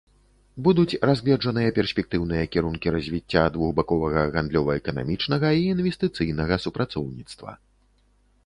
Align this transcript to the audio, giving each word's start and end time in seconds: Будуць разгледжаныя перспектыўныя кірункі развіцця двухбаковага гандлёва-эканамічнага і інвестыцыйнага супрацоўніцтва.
Будуць 0.67 0.99
разгледжаныя 1.09 1.73
перспектыўныя 1.75 2.47
кірункі 2.55 2.93
развіцця 2.95 3.43
двухбаковага 3.57 4.23
гандлёва-эканамічнага 4.37 5.47
і 5.59 5.71
інвестыцыйнага 5.75 6.55
супрацоўніцтва. 6.65 7.51